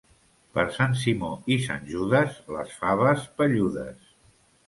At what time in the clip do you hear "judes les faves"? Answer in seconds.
1.91-3.27